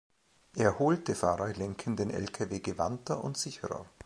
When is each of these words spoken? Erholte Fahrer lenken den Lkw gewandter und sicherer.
Erholte 0.55 1.13
Fahrer 1.13 1.53
lenken 1.53 1.95
den 1.95 2.09
Lkw 2.09 2.59
gewandter 2.59 3.23
und 3.23 3.37
sicherer. 3.37 3.85